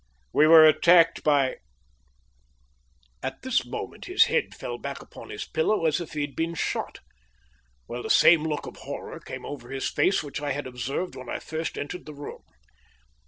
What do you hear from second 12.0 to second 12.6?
the room.